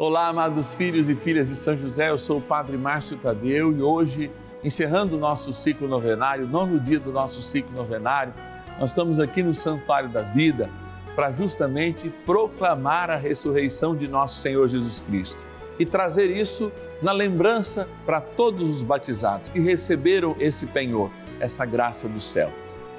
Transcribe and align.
Olá, 0.00 0.28
amados 0.28 0.74
filhos 0.74 1.08
e 1.08 1.16
filhas 1.16 1.48
de 1.48 1.56
São 1.56 1.76
José, 1.76 2.10
eu 2.10 2.18
sou 2.18 2.38
o 2.38 2.40
Padre 2.40 2.76
Márcio 2.76 3.16
Tadeu 3.16 3.72
e 3.72 3.82
hoje, 3.82 4.30
encerrando 4.62 5.16
o 5.16 5.18
nosso 5.18 5.52
ciclo 5.52 5.88
novenário, 5.88 6.46
nono 6.46 6.78
dia 6.78 7.00
do 7.00 7.10
nosso 7.10 7.42
ciclo 7.42 7.74
novenário, 7.74 8.32
nós 8.78 8.90
estamos 8.90 9.18
aqui 9.18 9.42
no 9.42 9.52
Santuário 9.52 10.08
da 10.08 10.22
Vida 10.22 10.70
para 11.16 11.32
justamente 11.32 12.10
proclamar 12.24 13.10
a 13.10 13.16
ressurreição 13.16 13.96
de 13.96 14.06
nosso 14.06 14.40
Senhor 14.40 14.68
Jesus 14.68 15.00
Cristo 15.00 15.44
e 15.80 15.84
trazer 15.84 16.30
isso 16.30 16.70
na 17.02 17.10
lembrança 17.10 17.88
para 18.06 18.20
todos 18.20 18.70
os 18.70 18.84
batizados 18.84 19.48
que 19.48 19.58
receberam 19.58 20.36
esse 20.38 20.64
penhor, 20.64 21.10
essa 21.40 21.66
graça 21.66 22.08
do 22.08 22.20
céu. 22.20 22.52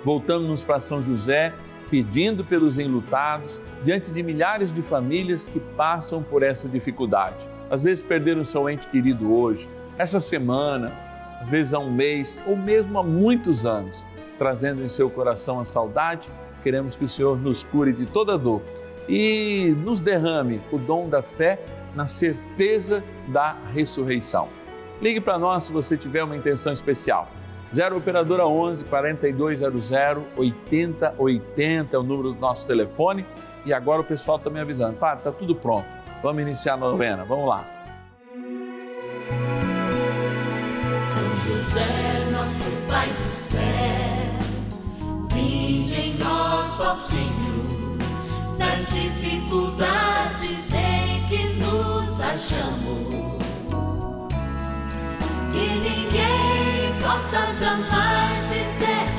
Voltamos 0.03 0.65
para 0.65 0.81
São 0.81 1.01
José 1.01 1.53
pedindo 1.89 2.43
pelos 2.43 2.77
enlutados, 2.77 3.59
diante 3.83 4.11
de 4.11 4.21
milhares 4.21 4.71
de 4.71 4.81
famílias 4.81 5.47
que 5.47 5.59
passam 5.59 6.21
por 6.21 6.43
essa 6.43 6.69
dificuldade. 6.69 7.49
Às 7.69 7.81
vezes 7.81 8.01
perderam 8.01 8.43
seu 8.43 8.69
ente 8.69 8.87
querido 8.87 9.33
hoje, 9.33 9.69
essa 9.97 10.19
semana, 10.19 10.93
às 11.41 11.49
vezes 11.49 11.73
há 11.73 11.79
um 11.79 11.91
mês 11.91 12.41
ou 12.45 12.55
mesmo 12.55 12.99
há 12.99 13.03
muitos 13.03 13.65
anos, 13.65 14.05
trazendo 14.37 14.83
em 14.83 14.89
seu 14.89 15.09
coração 15.09 15.59
a 15.59 15.65
saudade. 15.65 16.29
Queremos 16.63 16.95
que 16.95 17.03
o 17.03 17.07
Senhor 17.07 17.37
nos 17.39 17.63
cure 17.63 17.93
de 17.93 18.05
toda 18.05 18.37
dor 18.37 18.61
e 19.07 19.75
nos 19.83 20.01
derrame 20.01 20.61
o 20.71 20.77
dom 20.77 21.09
da 21.09 21.21
fé 21.21 21.59
na 21.95 22.07
certeza 22.07 23.03
da 23.27 23.57
ressurreição. 23.73 24.47
Ligue 25.01 25.19
para 25.19 25.37
nós 25.37 25.63
se 25.63 25.71
você 25.71 25.97
tiver 25.97 26.23
uma 26.23 26.35
intenção 26.35 26.71
especial. 26.71 27.29
0 27.73 27.97
Operadora 27.97 28.45
11 28.47 28.85
4200 28.85 29.91
8080 30.35 31.95
é 31.95 31.99
o 31.99 32.03
número 32.03 32.33
do 32.33 32.39
nosso 32.39 32.65
telefone. 32.65 33.25
E 33.65 33.73
agora 33.73 34.01
o 34.01 34.03
pessoal 34.03 34.37
está 34.37 34.49
me 34.49 34.59
avisando. 34.59 34.97
Pá, 34.97 35.13
está 35.13 35.31
tudo 35.31 35.53
pronto. 35.55 35.85
Vamos 36.23 36.41
iniciar 36.41 36.73
a 36.73 36.77
novena. 36.77 37.23
Vamos 37.23 37.47
lá. 37.47 37.67
São 41.05 41.35
José, 41.35 42.29
nosso 42.31 42.69
Pai 42.87 43.07
do 43.07 43.35
céu, 43.35 43.59
vinde 45.31 45.95
em 45.95 46.13
nós, 46.15 46.79
ó 46.79 46.95
Senhor, 46.95 47.97
nas 48.57 48.89
dificuldades 48.91 50.73
em 50.73 51.27
que 51.27 51.53
nos 51.59 52.21
achamos. 52.21 53.39
Que 55.51 55.79
ninguém 55.79 56.58
possa 57.19 57.51
jamais 57.53 58.39
dizer 58.47 59.18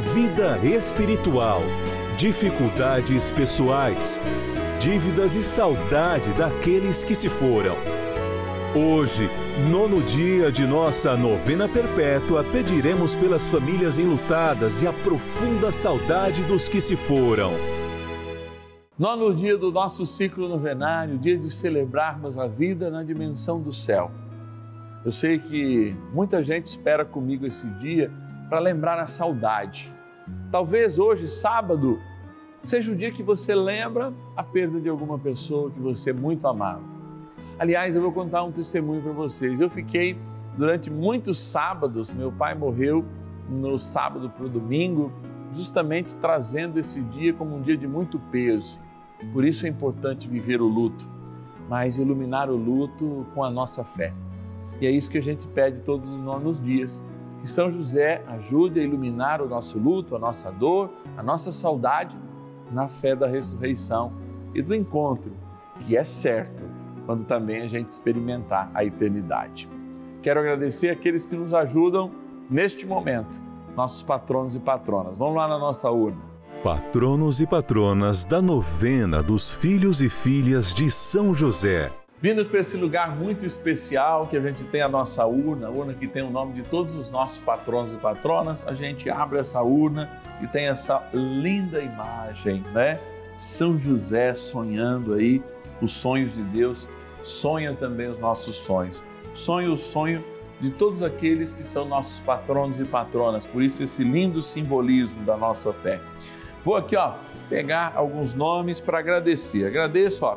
vida 0.00 0.58
espiritual, 0.64 1.60
dificuldades 2.16 3.30
pessoais, 3.30 4.18
dívidas 4.80 5.36
e 5.36 5.42
saudade 5.42 6.32
daqueles 6.32 7.04
que 7.04 7.14
se 7.14 7.28
foram. 7.28 7.76
Hoje, 8.74 9.28
nono 9.70 10.02
dia 10.02 10.50
de 10.50 10.66
nossa 10.66 11.16
novena 11.16 11.68
perpétua, 11.68 12.42
pediremos 12.42 13.14
pelas 13.14 13.48
famílias 13.48 13.98
enlutadas 13.98 14.82
e 14.82 14.88
a 14.88 14.92
profunda 14.92 15.70
saudade 15.70 16.42
dos 16.44 16.68
que 16.68 16.80
se 16.80 16.96
foram. 16.96 17.52
Nono 18.98 19.34
dia 19.34 19.56
do 19.58 19.70
nosso 19.70 20.06
ciclo 20.06 20.48
novenário, 20.48 21.18
dia 21.18 21.36
de 21.36 21.50
celebrarmos 21.50 22.38
a 22.38 22.46
vida 22.46 22.90
na 22.90 23.02
dimensão 23.02 23.60
do 23.60 23.72
céu. 23.72 24.10
Eu 25.04 25.10
sei 25.10 25.38
que 25.38 25.94
muita 26.12 26.42
gente 26.42 26.66
espera 26.66 27.04
comigo 27.04 27.46
esse 27.46 27.66
dia 27.80 28.10
para 28.50 28.58
lembrar 28.58 28.98
a 28.98 29.06
saudade. 29.06 29.94
Talvez 30.50 30.98
hoje, 30.98 31.28
sábado, 31.28 32.00
seja 32.64 32.90
o 32.90 32.96
dia 32.96 33.12
que 33.12 33.22
você 33.22 33.54
lembra 33.54 34.12
a 34.36 34.42
perda 34.42 34.80
de 34.80 34.88
alguma 34.88 35.16
pessoa 35.16 35.70
que 35.70 35.78
você 35.78 36.12
muito 36.12 36.48
amava. 36.48 36.82
Aliás, 37.60 37.94
eu 37.94 38.02
vou 38.02 38.10
contar 38.10 38.42
um 38.42 38.50
testemunho 38.50 39.00
para 39.02 39.12
vocês. 39.12 39.60
Eu 39.60 39.70
fiquei 39.70 40.18
durante 40.58 40.90
muitos 40.90 41.38
sábados, 41.38 42.10
meu 42.10 42.32
pai 42.32 42.56
morreu 42.56 43.04
no 43.48 43.78
sábado 43.78 44.28
para 44.28 44.44
o 44.44 44.48
domingo, 44.48 45.12
justamente 45.52 46.16
trazendo 46.16 46.78
esse 46.78 47.00
dia 47.02 47.32
como 47.32 47.56
um 47.56 47.62
dia 47.62 47.76
de 47.76 47.86
muito 47.86 48.18
peso. 48.18 48.80
Por 49.32 49.44
isso 49.44 49.64
é 49.64 49.68
importante 49.68 50.28
viver 50.28 50.60
o 50.60 50.66
luto, 50.66 51.08
mas 51.68 51.98
iluminar 51.98 52.50
o 52.50 52.56
luto 52.56 53.26
com 53.32 53.44
a 53.44 53.50
nossa 53.50 53.84
fé. 53.84 54.12
E 54.80 54.86
é 54.86 54.90
isso 54.90 55.08
que 55.08 55.18
a 55.18 55.22
gente 55.22 55.46
pede 55.46 55.82
todos 55.82 56.12
os 56.12 56.20
nonos 56.20 56.60
dias 56.60 57.00
que 57.40 57.48
São 57.48 57.70
José 57.70 58.22
ajude 58.26 58.80
a 58.80 58.82
iluminar 58.82 59.40
o 59.40 59.48
nosso 59.48 59.78
luto, 59.78 60.14
a 60.14 60.18
nossa 60.18 60.50
dor, 60.50 60.90
a 61.16 61.22
nossa 61.22 61.50
saudade 61.50 62.18
na 62.70 62.86
fé 62.86 63.16
da 63.16 63.26
ressurreição 63.26 64.12
e 64.54 64.62
do 64.62 64.74
encontro, 64.74 65.32
que 65.80 65.96
é 65.96 66.04
certo 66.04 66.64
quando 67.06 67.24
também 67.24 67.62
a 67.62 67.66
gente 67.66 67.90
experimentar 67.90 68.70
a 68.74 68.84
eternidade. 68.84 69.68
Quero 70.22 70.40
agradecer 70.40 70.90
aqueles 70.90 71.24
que 71.24 71.34
nos 71.34 71.54
ajudam 71.54 72.10
neste 72.48 72.86
momento, 72.86 73.40
nossos 73.74 74.02
patronos 74.02 74.54
e 74.54 74.58
patronas. 74.58 75.16
Vamos 75.16 75.36
lá 75.36 75.48
na 75.48 75.58
nossa 75.58 75.90
urna. 75.90 76.30
Patronos 76.62 77.40
e 77.40 77.46
patronas 77.46 78.24
da 78.24 78.42
novena 78.42 79.22
dos 79.22 79.50
filhos 79.50 80.02
e 80.02 80.10
filhas 80.10 80.74
de 80.74 80.90
São 80.90 81.34
José. 81.34 81.90
Vindo 82.22 82.44
para 82.44 82.60
esse 82.60 82.76
lugar 82.76 83.16
muito 83.16 83.46
especial 83.46 84.26
que 84.26 84.36
a 84.36 84.40
gente 84.40 84.66
tem 84.66 84.82
a 84.82 84.88
nossa 84.90 85.24
urna, 85.24 85.68
a 85.68 85.70
urna 85.70 85.94
que 85.94 86.06
tem 86.06 86.22
o 86.22 86.28
nome 86.28 86.52
de 86.52 86.62
todos 86.62 86.94
os 86.94 87.08
nossos 87.08 87.38
patronos 87.38 87.94
e 87.94 87.96
patronas, 87.96 88.66
a 88.68 88.74
gente 88.74 89.08
abre 89.08 89.38
essa 89.38 89.62
urna 89.62 90.10
e 90.42 90.46
tem 90.46 90.66
essa 90.66 91.02
linda 91.14 91.80
imagem, 91.80 92.62
né? 92.74 93.00
São 93.38 93.78
José 93.78 94.34
sonhando 94.34 95.14
aí 95.14 95.42
os 95.80 95.92
sonhos 95.92 96.34
de 96.34 96.42
Deus, 96.42 96.86
sonha 97.22 97.72
também 97.72 98.08
os 98.08 98.18
nossos 98.18 98.56
sonhos. 98.56 99.02
Sonha 99.32 99.70
o 99.70 99.76
sonho 99.76 100.22
de 100.60 100.70
todos 100.70 101.02
aqueles 101.02 101.54
que 101.54 101.64
são 101.64 101.86
nossos 101.86 102.20
patronos 102.20 102.78
e 102.78 102.84
patronas, 102.84 103.46
por 103.46 103.62
isso 103.62 103.82
esse 103.82 104.04
lindo 104.04 104.42
simbolismo 104.42 105.24
da 105.24 105.38
nossa 105.38 105.72
fé. 105.72 105.98
Vou 106.62 106.76
aqui, 106.76 106.96
ó, 106.96 107.14
pegar 107.48 107.94
alguns 107.96 108.34
nomes 108.34 108.78
para 108.78 108.98
agradecer. 108.98 109.66
Agradeço, 109.66 110.26
ó, 110.26 110.36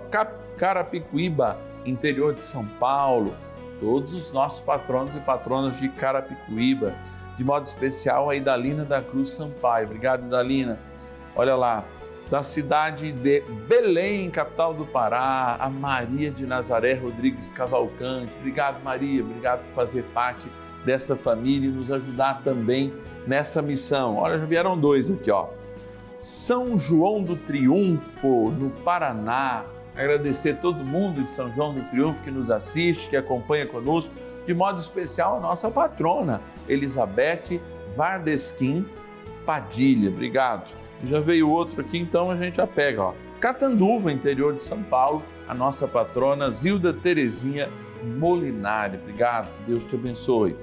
Carapicuíba, 0.58 1.60
interior 1.86 2.34
de 2.34 2.42
São 2.42 2.66
Paulo, 2.66 3.34
todos 3.80 4.14
os 4.14 4.32
nossos 4.32 4.62
patronos 4.62 5.16
e 5.16 5.20
patronas 5.20 5.80
de 5.80 5.90
Carapicuíba, 5.90 6.94
de 7.38 7.44
modo 7.44 7.66
especial 7.66 8.30
a 8.30 8.36
Idalina 8.36 8.84
da 8.86 9.02
Cruz 9.02 9.32
Sampaio. 9.32 9.88
Obrigado, 9.88 10.26
Idalina. 10.26 10.80
Olha 11.36 11.56
lá, 11.56 11.84
da 12.30 12.42
cidade 12.42 13.12
de 13.12 13.42
Belém, 13.68 14.30
capital 14.30 14.74
do 14.74 14.86
Pará, 14.86 15.58
a 15.60 15.70
Maria 15.70 16.32
de 16.32 16.46
Nazaré 16.46 16.94
Rodrigues 16.94 17.50
Cavalcante. 17.50 18.32
Obrigado, 18.40 18.82
Maria, 18.84 19.24
obrigado 19.24 19.64
por 19.64 19.74
fazer 19.74 20.04
parte 20.14 20.48
dessa 20.86 21.16
família 21.16 21.70
e 21.70 21.72
nos 21.72 21.92
ajudar 21.92 22.42
também 22.44 22.94
nessa 23.28 23.62
missão. 23.62 24.18
Olha, 24.18 24.40
já 24.40 24.46
vieram 24.46 24.78
dois 24.78 25.10
aqui, 25.12 25.32
ó. 25.32 25.48
São 26.20 26.78
João 26.78 27.22
do 27.22 27.36
Triunfo, 27.36 28.50
no 28.52 28.70
Paraná, 28.70 29.66
agradecer 29.96 30.58
todo 30.58 30.84
mundo 30.84 31.22
de 31.22 31.30
São 31.30 31.54
João 31.54 31.74
do 31.74 31.84
Triunfo 31.84 32.24
que 32.24 32.32
nos 32.32 32.50
assiste, 32.50 33.10
que 33.10 33.18
acompanha 33.18 33.66
conosco, 33.66 34.14
de 34.46 34.54
modo 34.54 34.80
especial 34.80 35.38
a 35.38 35.40
nossa 35.40 35.70
patrona, 35.70 36.42
Elizabeth 36.68 37.62
Vardesquim 37.96 38.86
Padilha. 39.46 40.10
Obrigado. 40.10 40.70
Já 41.04 41.20
veio 41.20 41.50
outro 41.50 41.82
aqui, 41.82 41.98
então 41.98 42.32
a 42.32 42.36
gente 42.36 42.58
já 42.58 42.68
pega, 42.68 43.04
ó. 43.04 43.14
Catanduva, 43.40 44.12
interior 44.12 44.56
de 44.56 44.64
São 44.64 44.82
Paulo, 44.84 45.22
a 45.48 45.54
nossa 45.54 45.86
patrona 45.86 46.50
Zilda 46.50 46.94
Terezinha 46.94 47.70
Molinari. 48.02 48.98
Obrigado, 48.98 49.52
Deus 49.68 49.84
te 49.84 49.96
abençoe. 49.96 50.56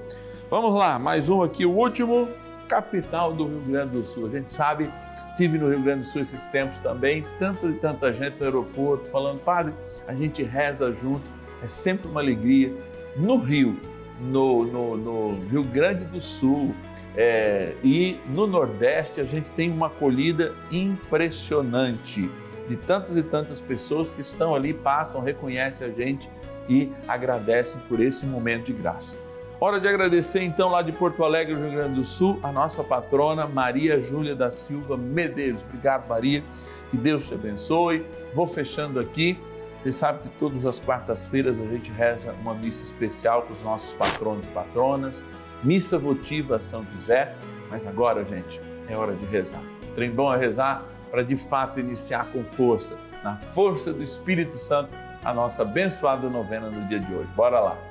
Vamos 0.49 0.73
lá, 0.73 0.97
mais 0.97 1.29
um 1.29 1.43
aqui, 1.43 1.65
o 1.65 1.71
último, 1.71 2.27
capital 2.67 3.33
do 3.33 3.45
Rio 3.45 3.61
Grande 3.67 3.91
do 3.91 4.03
Sul. 4.03 4.25
A 4.25 4.29
gente 4.29 4.49
sabe, 4.49 4.91
tive 5.35 5.57
no 5.57 5.69
Rio 5.69 5.81
Grande 5.81 6.01
do 6.01 6.05
Sul 6.05 6.21
esses 6.21 6.45
tempos 6.47 6.79
também, 6.79 7.25
tanta 7.39 7.65
e 7.67 7.73
tanta 7.73 8.13
gente 8.13 8.37
no 8.39 8.45
aeroporto 8.45 9.09
falando, 9.09 9.39
padre, 9.39 9.73
a 10.07 10.13
gente 10.13 10.43
reza 10.43 10.93
junto, 10.93 11.23
é 11.63 11.67
sempre 11.67 12.07
uma 12.07 12.21
alegria. 12.21 12.73
No 13.15 13.37
Rio, 13.37 13.77
no, 14.19 14.65
no, 14.65 14.97
no 14.97 15.47
Rio 15.47 15.63
Grande 15.63 16.05
do 16.05 16.21
Sul, 16.21 16.73
é, 17.15 17.75
e 17.83 18.17
no 18.27 18.47
Nordeste 18.47 19.19
a 19.19 19.23
gente 19.23 19.51
tem 19.51 19.69
uma 19.69 19.87
acolhida 19.87 20.55
impressionante 20.71 22.29
de 22.69 22.75
tantas 22.77 23.15
e 23.17 23.23
tantas 23.23 23.59
pessoas 23.59 24.09
que 24.09 24.21
estão 24.21 24.55
ali, 24.55 24.73
passam, 24.73 25.21
reconhecem 25.21 25.87
a 25.87 25.91
gente 25.91 26.29
e 26.69 26.89
agradecem 27.07 27.81
por 27.89 27.99
esse 27.99 28.25
momento 28.25 28.65
de 28.65 28.73
graça. 28.73 29.17
Hora 29.63 29.79
de 29.79 29.87
agradecer 29.87 30.41
então 30.41 30.69
lá 30.69 30.81
de 30.81 30.91
Porto 30.91 31.23
Alegre, 31.23 31.53
Rio 31.53 31.69
Grande 31.69 31.93
do 31.93 32.03
Sul, 32.03 32.39
a 32.41 32.51
nossa 32.51 32.83
patrona 32.83 33.45
Maria 33.45 34.01
Júlia 34.01 34.35
da 34.35 34.49
Silva 34.49 34.97
Medeiros. 34.97 35.61
Obrigado, 35.61 36.07
Maria. 36.07 36.43
Que 36.89 36.97
Deus 36.97 37.27
te 37.27 37.35
abençoe. 37.35 38.03
Vou 38.33 38.47
fechando 38.47 38.99
aqui. 38.99 39.37
Vocês 39.79 39.97
sabem 39.97 40.23
que 40.23 40.29
todas 40.39 40.65
as 40.65 40.79
quartas-feiras 40.79 41.59
a 41.59 41.65
gente 41.67 41.91
reza 41.91 42.33
uma 42.41 42.55
missa 42.55 42.83
especial 42.83 43.43
com 43.43 43.53
os 43.53 43.61
nossos 43.61 43.93
patronos 43.93 44.47
e 44.47 44.49
patronas 44.49 45.23
missa 45.63 45.95
votiva 45.99 46.55
a 46.55 46.59
São 46.59 46.83
José. 46.83 47.31
Mas 47.69 47.85
agora, 47.85 48.25
gente, 48.25 48.59
é 48.89 48.97
hora 48.97 49.13
de 49.13 49.27
rezar. 49.27 49.61
Trem 49.93 50.09
bom 50.09 50.33
é 50.33 50.39
rezar 50.39 50.83
para 51.11 51.23
de 51.23 51.37
fato 51.37 51.79
iniciar 51.79 52.31
com 52.31 52.43
força, 52.43 52.97
na 53.23 53.37
força 53.37 53.93
do 53.93 54.01
Espírito 54.01 54.55
Santo, 54.55 54.91
a 55.23 55.31
nossa 55.31 55.61
abençoada 55.61 56.27
novena 56.27 56.67
no 56.67 56.87
dia 56.87 56.99
de 56.99 57.13
hoje. 57.13 57.31
Bora 57.33 57.59
lá. 57.59 57.90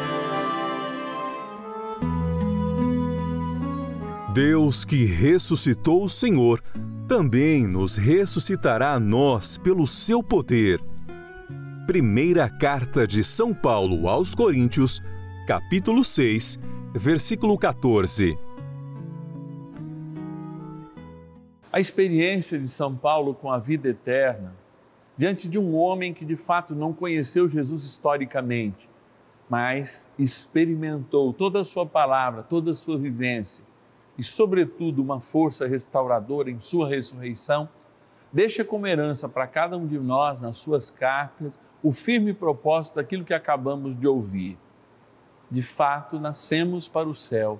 Deus 4.33 4.85
que 4.85 5.03
ressuscitou 5.03 6.05
o 6.05 6.09
Senhor, 6.09 6.63
também 7.05 7.67
nos 7.67 7.97
ressuscitará 7.97 8.93
a 8.93 8.99
nós 8.99 9.57
pelo 9.57 9.85
seu 9.85 10.23
poder. 10.23 10.79
Primeira 11.85 12.49
Carta 12.49 13.05
de 13.05 13.25
São 13.25 13.53
Paulo 13.53 14.07
aos 14.07 14.33
Coríntios, 14.33 15.01
capítulo 15.45 16.01
6, 16.01 16.57
versículo 16.95 17.57
14. 17.57 18.37
A 21.69 21.81
experiência 21.81 22.57
de 22.57 22.69
São 22.69 22.95
Paulo 22.95 23.33
com 23.33 23.51
a 23.51 23.57
vida 23.57 23.89
eterna, 23.89 24.55
diante 25.17 25.49
de 25.49 25.59
um 25.59 25.75
homem 25.75 26.13
que 26.13 26.23
de 26.23 26.37
fato 26.37 26.73
não 26.73 26.93
conheceu 26.93 27.49
Jesus 27.49 27.83
historicamente, 27.83 28.89
mas 29.49 30.09
experimentou 30.17 31.33
toda 31.33 31.59
a 31.59 31.65
sua 31.65 31.85
palavra, 31.85 32.41
toda 32.43 32.71
a 32.71 32.75
sua 32.75 32.97
vivência 32.97 33.69
e, 34.17 34.23
sobretudo, 34.23 35.01
uma 35.01 35.19
força 35.19 35.67
restauradora 35.67 36.49
em 36.49 36.59
sua 36.59 36.87
ressurreição, 36.87 37.69
deixa 38.31 38.63
como 38.63 38.87
herança 38.87 39.27
para 39.27 39.47
cada 39.47 39.77
um 39.77 39.87
de 39.87 39.99
nós, 39.99 40.41
nas 40.41 40.57
suas 40.57 40.91
cartas, 40.91 41.59
o 41.83 41.91
firme 41.91 42.33
propósito 42.33 42.95
daquilo 42.95 43.25
que 43.25 43.33
acabamos 43.33 43.95
de 43.95 44.07
ouvir. 44.07 44.57
De 45.49 45.61
fato, 45.61 46.19
nascemos 46.19 46.87
para 46.87 47.09
o 47.09 47.13
céu. 47.13 47.59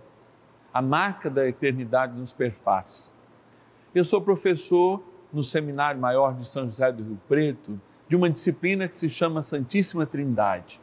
A 0.73 0.81
marca 0.81 1.29
da 1.29 1.47
eternidade 1.47 2.17
nos 2.17 2.31
perface 2.31 3.11
eu 3.93 4.05
sou 4.05 4.21
professor 4.21 5.03
no 5.33 5.43
Seminário 5.43 5.99
Maior 5.99 6.33
de 6.33 6.47
São 6.47 6.65
José 6.65 6.91
do 6.91 7.03
Rio 7.03 7.19
Preto, 7.27 7.79
de 8.07 8.15
uma 8.15 8.29
disciplina 8.29 8.87
que 8.87 8.95
se 8.95 9.09
chama 9.09 9.43
Santíssima 9.43 10.05
Trindade. 10.05 10.79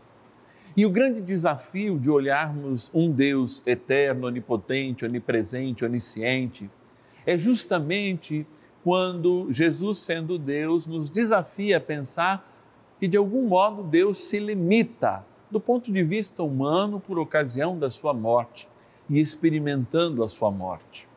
E 0.78 0.86
o 0.86 0.90
grande 0.90 1.20
desafio 1.20 1.98
de 1.98 2.08
olharmos 2.08 2.88
um 2.94 3.10
Deus 3.10 3.60
eterno, 3.66 4.28
onipotente, 4.28 5.04
onipresente, 5.04 5.84
onisciente, 5.84 6.70
é 7.26 7.36
justamente 7.36 8.46
quando 8.84 9.48
Jesus, 9.50 9.98
sendo 9.98 10.38
Deus, 10.38 10.86
nos 10.86 11.10
desafia 11.10 11.78
a 11.78 11.80
pensar 11.80 12.48
que 13.00 13.08
de 13.08 13.16
algum 13.16 13.48
modo 13.48 13.82
Deus 13.82 14.20
se 14.20 14.38
limita 14.38 15.26
do 15.50 15.58
ponto 15.58 15.90
de 15.90 16.04
vista 16.04 16.44
humano 16.44 17.00
por 17.00 17.18
ocasião 17.18 17.76
da 17.76 17.90
sua 17.90 18.14
morte 18.14 18.68
e 19.10 19.18
experimentando 19.18 20.22
a 20.22 20.28
sua 20.28 20.52
morte. 20.52 21.08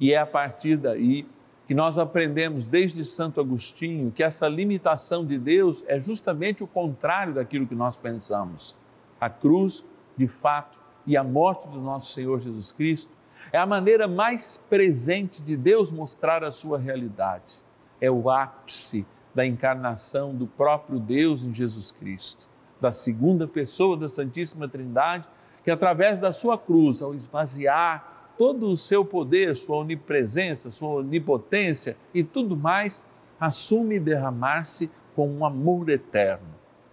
E 0.00 0.14
é 0.14 0.16
a 0.16 0.24
partir 0.24 0.78
daí 0.78 1.26
que 1.70 1.74
nós 1.74 1.98
aprendemos 1.98 2.64
desde 2.64 3.04
Santo 3.04 3.40
Agostinho 3.40 4.10
que 4.10 4.24
essa 4.24 4.48
limitação 4.48 5.24
de 5.24 5.38
Deus 5.38 5.84
é 5.86 6.00
justamente 6.00 6.64
o 6.64 6.66
contrário 6.66 7.32
daquilo 7.32 7.64
que 7.64 7.76
nós 7.76 7.96
pensamos. 7.96 8.74
A 9.20 9.30
cruz, 9.30 9.86
de 10.16 10.26
fato, 10.26 10.76
e 11.06 11.16
a 11.16 11.22
morte 11.22 11.68
do 11.68 11.80
nosso 11.80 12.12
Senhor 12.12 12.40
Jesus 12.40 12.72
Cristo 12.72 13.12
é 13.52 13.56
a 13.56 13.66
maneira 13.66 14.08
mais 14.08 14.60
presente 14.68 15.40
de 15.40 15.56
Deus 15.56 15.92
mostrar 15.92 16.42
a 16.42 16.50
sua 16.50 16.76
realidade. 16.76 17.62
É 18.00 18.10
o 18.10 18.28
ápice 18.28 19.06
da 19.32 19.46
encarnação 19.46 20.34
do 20.34 20.48
próprio 20.48 20.98
Deus 20.98 21.44
em 21.44 21.54
Jesus 21.54 21.92
Cristo, 21.92 22.48
da 22.80 22.90
segunda 22.90 23.46
pessoa 23.46 23.96
da 23.96 24.08
Santíssima 24.08 24.66
Trindade, 24.66 25.28
que 25.62 25.70
através 25.70 26.18
da 26.18 26.32
sua 26.32 26.58
cruz, 26.58 27.00
ao 27.00 27.14
esvaziar 27.14 28.19
todo 28.40 28.70
o 28.70 28.76
seu 28.76 29.04
poder, 29.04 29.54
sua 29.54 29.76
onipresença, 29.76 30.70
sua 30.70 31.00
onipotência 31.00 31.94
e 32.14 32.24
tudo 32.24 32.56
mais, 32.56 33.04
assume 33.38 34.00
derramar-se 34.00 34.90
com 35.14 35.28
um 35.28 35.44
amor 35.44 35.90
eterno. 35.90 36.48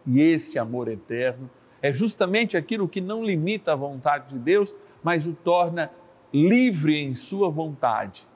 E 0.05 0.21
esse 0.21 0.59
amor 0.59 0.89
eterno 0.89 1.49
é 1.81 1.93
justamente 1.93 2.57
aquilo 2.57 2.85
que 2.85 2.99
não 2.99 3.23
limita 3.23 3.71
a 3.71 3.77
vontade 3.77 4.33
de 4.33 4.39
Deus, 4.39 4.75
mas 5.01 5.25
o 5.25 5.31
torna 5.31 5.89
livre 6.33 7.01
em 7.01 7.15
sua 7.15 7.49
vontade, 7.49 8.27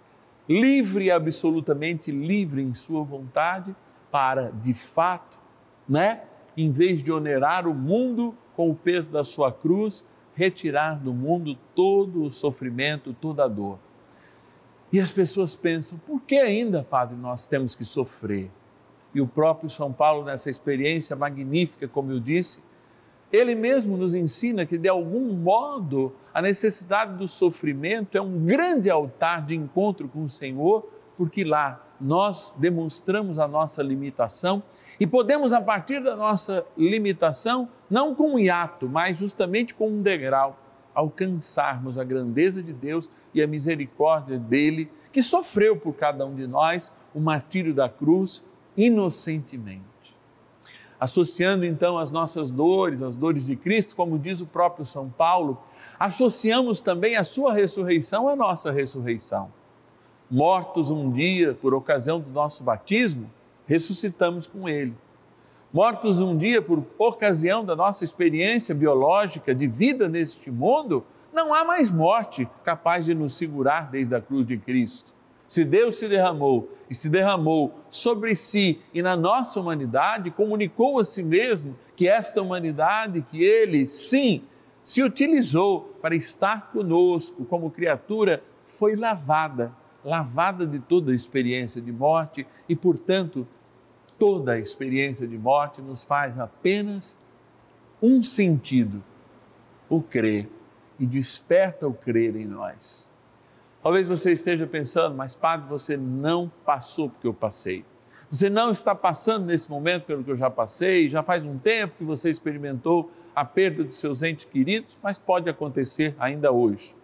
livre, 0.47 1.11
absolutamente 1.11 2.11
livre 2.11 2.61
em 2.61 2.73
sua 2.73 3.03
vontade, 3.03 3.75
para, 4.09 4.51
de 4.51 4.73
fato, 4.73 5.37
né, 5.85 6.21
em 6.55 6.71
vez 6.71 7.03
de 7.03 7.11
onerar 7.11 7.67
o 7.67 7.73
mundo 7.73 8.33
com 8.55 8.69
o 8.69 8.75
peso 8.75 9.09
da 9.09 9.25
sua 9.25 9.51
cruz, 9.51 10.05
retirar 10.41 10.95
do 10.95 11.13
mundo 11.13 11.55
todo 11.75 12.24
o 12.24 12.31
sofrimento, 12.31 13.13
toda 13.13 13.43
a 13.43 13.48
dor. 13.48 13.77
E 14.91 15.00
as 15.00 15.12
pessoas 15.12 15.55
pensam, 15.55 16.00
por 16.00 16.19
que 16.19 16.36
ainda, 16.36 16.81
Padre, 16.81 17.15
nós 17.15 17.45
temos 17.45 17.75
que 17.75 17.86
sofrer? 17.86 18.50
E 19.13 19.21
o 19.21 19.27
próprio 19.27 19.69
São 19.69 19.93
Paulo, 19.93 20.25
nessa 20.25 20.50
experiência 20.50 21.15
magnífica, 21.15 21.88
como 21.88 22.12
eu 22.12 22.19
disse, 22.19 22.60
ele 23.31 23.53
mesmo 23.53 23.95
nos 23.95 24.15
ensina 24.15 24.65
que, 24.65 24.79
de 24.79 24.89
algum 24.89 25.31
modo, 25.31 26.12
a 26.33 26.41
necessidade 26.41 27.15
do 27.17 27.27
sofrimento 27.27 28.17
é 28.17 28.21
um 28.21 28.43
grande 28.43 28.89
altar 28.89 29.45
de 29.45 29.55
encontro 29.55 30.07
com 30.07 30.24
o 30.24 30.29
Senhor, 30.29 30.91
porque 31.15 31.43
lá 31.43 31.86
nós 32.00 32.55
demonstramos 32.57 33.38
a 33.38 33.48
nossa 33.48 33.83
limitação 33.83 34.63
e 35.01 35.08
podemos, 35.08 35.51
a 35.51 35.60
partir 35.60 36.00
da 36.00 36.15
nossa 36.15 36.63
limitação, 36.77 37.67
não 37.89 38.13
com 38.13 38.36
um 38.36 38.39
hiato, 38.39 38.88
mas 38.88 39.17
justamente 39.17 39.74
com 39.74 39.89
um 39.89 40.00
degrau, 40.00 40.55
alcançarmos 40.93 41.98
a 41.98 42.03
grandeza 42.03 42.62
de 42.62 42.72
Deus 42.72 43.10
e 43.34 43.41
a 43.41 43.48
misericórdia 43.48 44.38
dele, 44.38 44.91
que 45.12 45.24
sofreu 45.24 45.75
por 45.75 45.93
cada 45.93 46.24
um 46.24 46.36
de 46.36 46.46
nós 46.46 46.96
o 47.15 47.20
martírio 47.20 47.74
da 47.74 47.89
cruz 47.89 48.46
inocentemente 48.77 49.81
associando 51.00 51.65
então 51.65 51.98
as 51.98 52.12
nossas 52.12 52.51
dores, 52.51 53.01
as 53.01 53.15
dores 53.15 53.48
de 53.48 53.55
Cristo, 53.55 53.96
como 53.96 54.20
diz 54.20 54.39
o 54.39 54.46
próprio 54.46 54.86
São 54.86 55.10
Paulo, 55.10 55.60
associamos 56.00 56.79
também 56.79 57.15
a 57.15 57.24
sua 57.24 57.53
ressurreição 57.53 58.29
à 58.29 58.36
nossa 58.36 58.72
ressurreição. 58.72 59.51
Mortos 60.29 60.91
um 60.91 61.12
dia 61.12 61.58
por 61.60 61.74
ocasião 61.74 62.20
do 62.20 62.29
nosso 62.29 62.63
batismo, 62.63 63.27
ressuscitamos 63.71 64.47
com 64.47 64.67
ele. 64.67 64.93
Mortos 65.71 66.19
um 66.19 66.35
dia 66.35 66.61
por 66.61 66.85
ocasião 66.97 67.63
da 67.63 67.73
nossa 67.73 68.03
experiência 68.03 68.75
biológica 68.75 69.55
de 69.55 69.65
vida 69.65 70.09
neste 70.09 70.51
mundo, 70.51 71.05
não 71.31 71.53
há 71.53 71.63
mais 71.63 71.89
morte 71.89 72.45
capaz 72.65 73.05
de 73.05 73.15
nos 73.15 73.33
segurar 73.33 73.89
desde 73.89 74.13
a 74.13 74.19
cruz 74.19 74.45
de 74.45 74.57
Cristo. 74.57 75.13
Se 75.47 75.63
Deus 75.63 75.95
se 75.95 76.09
derramou 76.09 76.69
e 76.89 76.95
se 76.95 77.09
derramou 77.09 77.79
sobre 77.89 78.35
si 78.35 78.81
e 78.93 79.01
na 79.01 79.15
nossa 79.15 79.57
humanidade, 79.61 80.31
comunicou 80.31 80.99
a 80.99 81.05
si 81.05 81.23
mesmo 81.23 81.77
que 81.95 82.09
esta 82.09 82.41
humanidade, 82.41 83.21
que 83.21 83.41
Ele, 83.41 83.87
sim, 83.87 84.43
se 84.83 85.01
utilizou 85.01 85.97
para 86.01 86.13
estar 86.13 86.71
conosco 86.73 87.45
como 87.45 87.71
criatura, 87.71 88.43
foi 88.65 88.97
lavada, 88.97 89.71
lavada 90.03 90.67
de 90.67 90.79
toda 90.79 91.13
a 91.13 91.15
experiência 91.15 91.81
de 91.81 91.93
morte 91.93 92.45
e, 92.67 92.75
portanto, 92.75 93.47
toda 94.21 94.51
a 94.51 94.59
experiência 94.59 95.27
de 95.27 95.35
morte 95.35 95.81
nos 95.81 96.03
faz 96.03 96.37
apenas 96.37 97.17
um 97.99 98.21
sentido: 98.21 99.03
o 99.89 99.99
crer, 99.99 100.47
e 100.99 101.07
desperta 101.07 101.87
o 101.87 101.93
crer 101.95 102.35
em 102.35 102.45
nós. 102.45 103.09
Talvez 103.81 104.07
você 104.07 104.31
esteja 104.31 104.67
pensando, 104.67 105.15
mas 105.15 105.33
padre, 105.33 105.67
você 105.67 105.97
não 105.97 106.51
passou 106.63 107.09
porque 107.09 107.25
eu 107.25 107.33
passei. 107.33 107.83
Você 108.29 108.47
não 108.47 108.69
está 108.69 108.93
passando 108.93 109.47
nesse 109.47 109.67
momento 109.67 110.05
pelo 110.05 110.23
que 110.23 110.29
eu 110.29 110.35
já 110.35 110.51
passei, 110.51 111.09
já 111.09 111.23
faz 111.23 111.43
um 111.43 111.57
tempo 111.57 111.95
que 111.97 112.03
você 112.03 112.29
experimentou 112.29 113.09
a 113.35 113.43
perda 113.43 113.83
dos 113.83 113.97
seus 113.97 114.21
entes 114.21 114.45
queridos, 114.45 114.99
mas 115.01 115.17
pode 115.17 115.49
acontecer 115.49 116.15
ainda 116.19 116.51
hoje. 116.51 116.95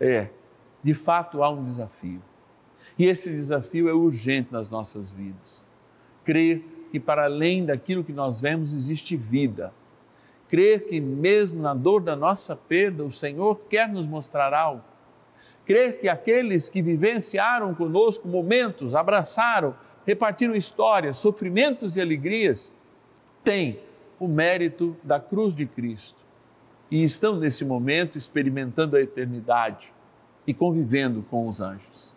É, 0.00 0.30
de 0.82 0.94
fato 0.94 1.42
há 1.42 1.50
um 1.50 1.62
desafio. 1.62 2.22
E 2.98 3.04
esse 3.04 3.28
desafio 3.28 3.90
é 3.90 3.92
urgente 3.92 4.50
nas 4.50 4.70
nossas 4.70 5.10
vidas. 5.10 5.65
Crer 6.26 6.62
que 6.92 7.00
para 7.00 7.24
além 7.24 7.64
daquilo 7.64 8.04
que 8.04 8.12
nós 8.12 8.38
vemos 8.38 8.74
existe 8.74 9.16
vida. 9.16 9.72
Crer 10.46 10.86
que 10.88 11.00
mesmo 11.00 11.62
na 11.62 11.72
dor 11.72 12.02
da 12.02 12.14
nossa 12.14 12.54
perda, 12.54 13.02
o 13.02 13.10
Senhor 13.10 13.62
quer 13.70 13.88
nos 13.88 14.06
mostrar 14.06 14.52
algo 14.52 14.82
crer 15.66 15.98
que 15.98 16.08
aqueles 16.08 16.68
que 16.68 16.80
vivenciaram 16.80 17.74
conosco 17.74 18.28
momentos, 18.28 18.94
abraçaram, 18.94 19.74
repartiram 20.06 20.54
histórias, 20.54 21.18
sofrimentos 21.18 21.96
e 21.96 22.00
alegrias, 22.00 22.72
têm 23.42 23.80
o 24.18 24.28
mérito 24.28 24.96
da 25.02 25.18
cruz 25.18 25.54
de 25.54 25.66
Cristo 25.66 26.24
e 26.88 27.02
estão 27.02 27.36
nesse 27.36 27.64
momento 27.64 28.16
experimentando 28.16 28.96
a 28.96 29.00
eternidade 29.00 29.92
e 30.46 30.54
convivendo 30.54 31.26
com 31.28 31.48
os 31.48 31.60
anjos. 31.60 32.14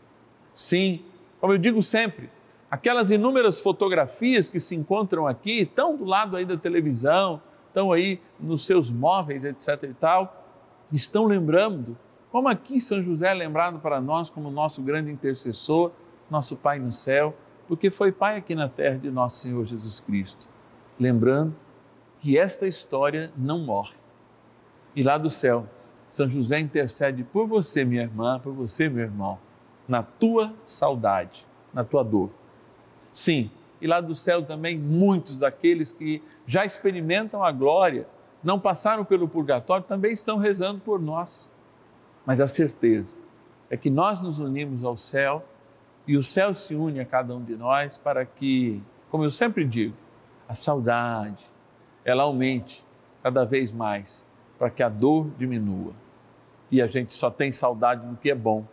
Sim, 0.54 1.04
como 1.42 1.54
eu 1.54 1.58
digo 1.58 1.82
sempre, 1.82 2.30
aquelas 2.70 3.12
inúmeras 3.12 3.62
fotografias 3.62 4.50
que 4.50 4.60
se 4.60 4.76
encontram 4.76 5.28
aqui, 5.28 5.62
estão 5.62 5.96
do 5.96 6.06
lado 6.06 6.36
aí 6.36 6.46
da 6.46 6.58
televisão, 6.58 7.42
estão 7.68 7.92
aí 7.92 8.20
nos 8.40 8.66
seus 8.66 8.92
móveis, 8.92 9.44
etc 9.44 9.84
e 9.84 9.94
tal, 9.94 10.46
estão 10.92 11.26
lembrando 11.26 11.98
como 12.32 12.48
aqui 12.48 12.80
São 12.80 13.02
José 13.02 13.32
é 13.32 13.34
lembrado 13.34 13.80
para 13.80 14.00
nós 14.00 14.30
como 14.30 14.52
nosso 14.52 14.84
grande 14.84 15.12
intercessor, 15.12 15.92
nosso 16.30 16.56
Pai 16.56 16.78
no 16.78 16.92
céu, 16.92 17.36
porque 17.68 17.90
foi 17.90 18.12
Pai 18.12 18.38
aqui 18.38 18.54
na 18.54 18.70
terra 18.70 18.98
de 18.98 19.10
nosso 19.10 19.38
Senhor 19.38 19.66
Jesus 19.66 20.00
Cristo. 20.00 20.48
Lembrando 21.00 21.56
que 22.20 22.38
esta 22.38 22.68
história 22.68 23.32
não 23.36 23.60
morre. 23.60 23.96
E 24.96 25.02
lá 25.02 25.18
do 25.18 25.30
céu, 25.30 25.66
São 26.12 26.30
José 26.30 26.60
intercede 26.60 27.24
por 27.24 27.48
você, 27.48 27.84
minha 27.84 28.04
irmã, 28.04 28.40
por 28.40 28.54
você, 28.54 28.90
meu 28.90 29.06
irmão, 29.06 29.40
na 29.88 30.04
tua 30.04 30.54
saudade, 30.64 31.48
na 31.74 31.84
tua 31.84 32.04
dor. 32.04 32.30
Sim, 33.12 33.50
e 33.82 33.88
lá 33.88 34.01
do 34.01 34.13
céu 34.13 34.44
também 34.44 34.78
muitos 34.78 35.38
daqueles 35.38 35.92
que 35.92 36.22
já 36.46 36.66
experimentam 36.66 37.44
a 37.44 37.51
glória, 37.51 38.08
não 38.44 38.60
passaram 38.60 39.04
pelo 39.04 39.28
purgatório, 39.28 39.86
também 39.86 40.12
estão 40.12 40.38
rezando 40.38 40.80
por 40.80 41.00
nós 41.00 41.50
mas 42.30 42.39
a 42.39 42.48
certeza 42.48 43.18
é 43.72 43.75
que 43.75 43.89
nós 43.89 44.22
nos 44.22 44.38
unimos 44.38 44.84
ao 44.84 44.96
céu 44.96 45.44
e 46.06 46.16
o 46.16 46.22
céu 46.22 46.54
se 46.54 46.75
une 46.75 47.00
a 47.00 47.06
cada 47.06 47.36
um 47.36 47.44
de 47.44 47.56
nós 47.56 47.98
para 47.98 48.24
que, 48.24 48.84
como 49.10 49.24
eu 49.24 49.32
sempre 49.32 49.66
digo, 49.66 49.96
a 50.48 50.54
saudade 50.54 51.44
ela 52.06 52.22
aumente 52.22 52.86
cada 53.24 53.46
vez 53.46 53.72
mais 53.72 54.28
para 54.60 54.70
que 54.70 54.84
a 54.84 54.89
dor 54.89 55.28
diminua. 55.39 55.94
E 56.70 56.84
a 56.84 56.86
gente 56.86 57.16
só 57.16 57.32
tem 57.32 57.51
saudade 57.51 58.06
do 58.06 58.16
que 58.16 58.30
é 58.30 58.36
bom 58.36 58.63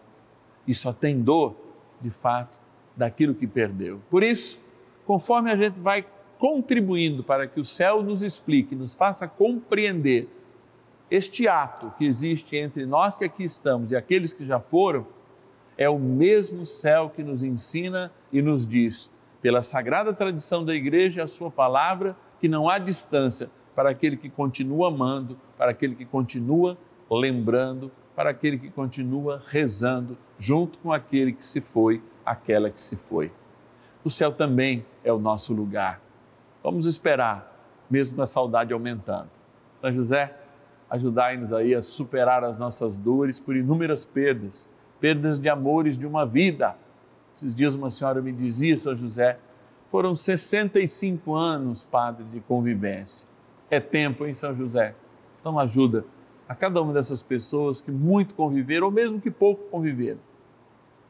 e 0.67 0.75
só 0.75 0.93
tem 0.93 1.23
dor, 1.23 1.57
de 1.99 2.11
fato, 2.11 2.59
daquilo 2.97 3.35
que 3.35 3.47
perdeu. 3.47 4.01
Por 4.11 4.23
isso, 4.23 4.61
conforme 5.05 5.51
a 5.51 5.57
gente 5.57 5.79
vai 5.81 6.07
contribuindo 6.39 7.23
para 7.23 7.47
que 7.47 7.61
o 7.61 7.65
céu 7.65 8.03
nos 8.03 8.23
explique, 8.23 8.75
nos 8.75 8.95
faça 8.95 9.27
compreender 9.27 10.29
este 11.11 11.47
ato 11.47 11.93
que 11.97 12.05
existe 12.05 12.57
entre 12.57 12.85
nós 12.85 13.17
que 13.17 13.25
aqui 13.25 13.45
estamos 13.45 13.93
e 13.93 13.97
aqueles 13.97 14.35
que 14.35 14.45
já 14.45 14.59
foram, 14.59 15.07
é 15.79 15.89
o 15.89 15.99
mesmo 15.99 16.65
céu 16.65 17.11
que 17.15 17.23
nos 17.23 17.43
ensina 17.43 18.11
e 18.33 18.43
nos 18.43 18.67
diz, 18.67 19.11
pela 19.41 19.63
sagrada 19.63 20.13
tradição 20.13 20.65
da 20.65 20.75
igreja, 20.75 21.23
a 21.23 21.29
sua 21.29 21.51
palavra, 21.51 22.17
que 22.41 22.49
não 22.49 22.69
há 22.69 22.79
distância 22.79 23.51
para 23.75 23.91
aquele 23.91 24.17
que 24.17 24.31
continua 24.31 24.89
amando, 24.89 25.39
para 25.57 25.71
aquele 25.71 25.95
que 25.95 26.05
continua 26.05 26.77
lembrando, 27.11 27.93
para 28.15 28.31
aquele 28.31 28.59
que 28.59 28.71
continua 28.71 29.43
rezando, 29.47 30.17
junto 30.39 30.79
com 30.79 30.93
aquele 30.93 31.33
que 31.33 31.45
se 31.45 31.61
foi, 31.61 32.03
aquela 32.27 32.69
que 32.69 32.81
se 32.81 32.97
foi. 32.97 33.33
O 34.05 34.11
céu 34.11 34.33
também 34.33 34.85
é 35.05 35.13
o 35.13 35.19
nosso 35.19 35.55
lugar. 35.55 36.01
Vamos 36.63 36.85
esperar, 36.85 37.57
mesmo 37.89 38.21
a 38.21 38.27
saudade 38.27 38.73
aumentando. 38.73 39.31
São 39.81 39.93
José, 39.93 40.37
ajudai-nos 40.91 41.53
aí 41.53 41.75
a 41.75 41.81
superar 41.81 42.43
as 42.45 42.59
nossas 42.59 42.97
dores 42.97 43.39
por 43.39 43.57
inúmeras 43.57 44.05
perdas, 44.05 44.69
perdas 45.01 45.39
de 45.39 45.49
amores 45.49 45.97
de 45.97 46.07
uma 46.07 46.27
vida. 46.27 46.77
Esses 47.35 47.55
dias 47.55 47.75
uma 47.75 47.91
senhora 47.91 48.21
me 48.21 48.33
dizia, 48.33 48.77
São 48.77 48.97
José, 48.97 49.39
foram 49.91 50.15
65 50.15 51.35
anos, 51.35 51.85
padre, 51.85 52.25
de 52.25 52.41
convivência. 52.41 53.29
É 53.71 53.79
tempo, 53.81 54.27
hein, 54.27 54.35
São 54.35 54.55
José? 54.55 54.95
Então 55.41 55.59
ajuda 55.59 56.05
a 56.49 56.55
cada 56.55 56.81
uma 56.81 56.93
dessas 56.93 57.23
pessoas 57.23 57.81
que 57.81 57.91
muito 57.91 58.35
conviveram, 58.35 58.87
ou 58.87 58.93
mesmo 58.93 59.21
que 59.21 59.31
pouco 59.31 59.65
conviveram, 59.71 60.19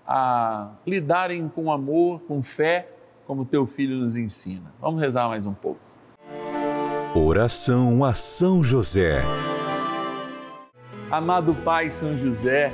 a 0.07 0.71
lidarem 0.87 1.49
com 1.49 1.73
amor, 1.73 2.21
com 2.23 2.41
fé, 2.43 2.89
como 3.27 3.45
teu 3.45 3.67
filho 3.67 3.97
nos 3.97 4.17
ensina. 4.17 4.73
Vamos 4.81 5.01
rezar 5.01 5.29
mais 5.29 5.47
um 5.47 5.55
pouco. 5.55 5.81
Oração 7.15 8.05
a 8.05 8.15
São 8.15 8.63
José. 8.63 9.23
Amado 11.11 11.55
Pai 11.55 11.91
São 11.91 12.17
José, 12.17 12.73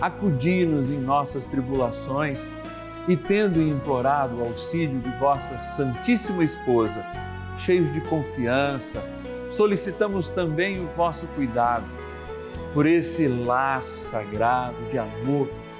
acudi-nos 0.00 0.90
em 0.90 0.98
nossas 0.98 1.46
tribulações 1.46 2.46
e, 3.06 3.16
tendo 3.16 3.62
implorado 3.62 4.36
o 4.36 4.44
auxílio 4.44 4.98
de 4.98 5.10
vossa 5.18 5.58
Santíssima 5.58 6.44
Esposa, 6.44 7.04
cheios 7.58 7.90
de 7.92 8.00
confiança, 8.02 9.02
solicitamos 9.50 10.28
também 10.28 10.80
o 10.80 10.86
vosso 10.88 11.26
cuidado 11.28 11.86
por 12.74 12.84
esse 12.84 13.26
laço 13.26 13.98
sagrado 13.98 14.76
de 14.90 14.98
amor 14.98 15.48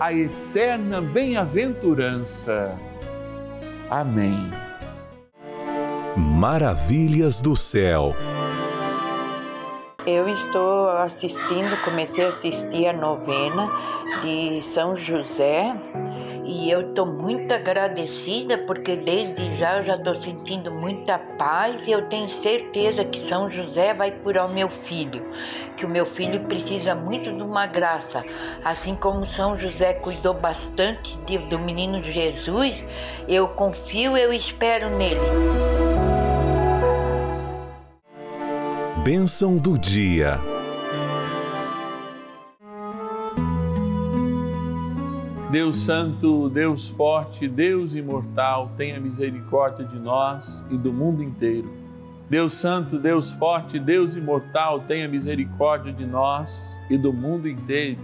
a 0.00 0.12
eterna 0.12 1.00
bem-aventurança. 1.00 2.78
Amém. 3.90 4.50
Maravilhas 6.16 7.42
do 7.42 7.56
céu. 7.56 8.14
Eu 10.06 10.28
estou 10.28 10.88
assistindo, 10.90 11.76
comecei 11.84 12.24
a 12.24 12.28
assistir 12.28 12.86
a 12.86 12.92
novena 12.92 13.68
de 14.22 14.62
São 14.62 14.94
José 14.94 15.74
e 16.48 16.70
eu 16.70 16.80
estou 16.80 17.04
muito 17.04 17.52
agradecida 17.52 18.56
porque 18.56 18.96
desde 18.96 19.58
já 19.58 19.78
eu 19.78 19.84
já 19.84 19.96
estou 19.96 20.14
sentindo 20.14 20.70
muita 20.70 21.18
paz 21.18 21.86
e 21.86 21.92
eu 21.92 22.08
tenho 22.08 22.30
certeza 22.30 23.04
que 23.04 23.20
São 23.28 23.50
José 23.50 23.92
vai 23.92 24.10
curar 24.10 24.46
o 24.46 24.52
meu 24.52 24.70
filho, 24.86 25.22
que 25.76 25.84
o 25.84 25.88
meu 25.88 26.06
filho 26.06 26.40
precisa 26.44 26.94
muito 26.94 27.30
de 27.30 27.42
uma 27.42 27.66
graça, 27.66 28.24
assim 28.64 28.94
como 28.94 29.26
São 29.26 29.58
José 29.58 29.92
cuidou 29.92 30.32
bastante 30.32 31.18
de, 31.26 31.36
do 31.36 31.58
menino 31.58 32.02
Jesus, 32.02 32.82
eu 33.28 33.46
confio, 33.48 34.16
eu 34.16 34.32
espero 34.32 34.88
nele. 34.96 35.20
Bênção 39.04 39.58
do 39.58 39.78
dia. 39.78 40.57
Deus 45.50 45.78
Santo, 45.78 46.50
Deus 46.50 46.90
Forte, 46.90 47.48
Deus 47.48 47.94
Imortal, 47.94 48.70
tenha 48.76 49.00
misericórdia 49.00 49.82
de 49.82 49.98
nós 49.98 50.62
e 50.70 50.76
do 50.76 50.92
mundo 50.92 51.22
inteiro. 51.22 51.72
Deus 52.28 52.52
Santo, 52.52 52.98
Deus 52.98 53.32
Forte, 53.32 53.78
Deus 53.78 54.14
Imortal, 54.14 54.80
tenha 54.80 55.08
misericórdia 55.08 55.90
de 55.90 56.04
nós 56.04 56.78
e 56.90 56.98
do 56.98 57.14
mundo 57.14 57.48
inteiro. 57.48 57.98